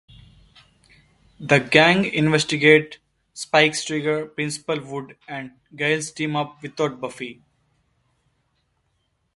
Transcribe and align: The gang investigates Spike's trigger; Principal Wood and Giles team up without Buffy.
The 1.39 1.59
gang 1.59 2.05
investigates 2.11 2.97
Spike's 3.35 3.83
trigger; 3.85 4.25
Principal 4.25 4.81
Wood 4.83 5.15
and 5.27 5.51
Giles 5.75 6.09
team 6.11 6.35
up 6.35 6.59
without 6.63 6.99
Buffy. 6.99 7.43